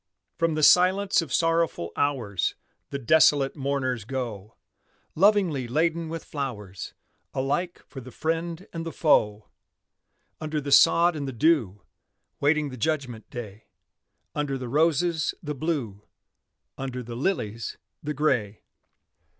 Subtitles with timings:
[0.35, 2.55] From the silence of sorrowful hours
[2.89, 4.55] The desolate mourners go,
[5.13, 6.95] Lovingly laden with flowers
[7.35, 9.47] Alike for the friend and the foe:
[10.39, 11.83] Under the sod and the dew
[12.39, 13.65] Waiting the judgment day;
[14.33, 16.01] Under the roses, the Blue,
[16.79, 18.63] Under the lilies, the Gray.